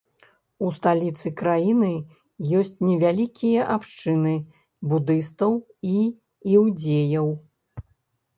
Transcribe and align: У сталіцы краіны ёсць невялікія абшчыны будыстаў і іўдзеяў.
У 0.67 0.69
сталіцы 0.75 1.31
краіны 1.41 1.89
ёсць 2.59 2.73
невялікія 2.87 3.67
абшчыны 3.75 4.33
будыстаў 4.95 5.51
і 5.93 6.01
іўдзеяў. 6.57 7.33